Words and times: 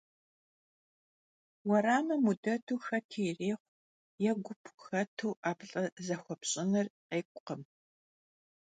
Vueramım 1.67 2.21
vutêtu 2.27 2.75
xeti 2.85 3.19
yirêxhui 3.27 3.67
yê 4.23 4.31
gup 4.45 4.61
vuxetu 4.73 5.29
'eplh'e 5.49 5.85
zexuepş'ınır 6.07 6.85
khêk'ukhım. 7.09 7.61